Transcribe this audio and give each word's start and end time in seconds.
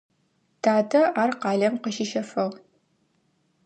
Татэ 0.63 1.01
ар 1.21 1.31
къалэм 1.41 1.75
къыщищэфыгъ. 1.83 2.57